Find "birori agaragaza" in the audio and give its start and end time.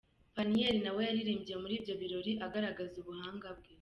2.01-2.93